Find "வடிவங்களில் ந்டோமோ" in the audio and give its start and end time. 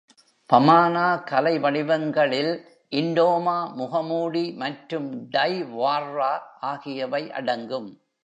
1.57-3.57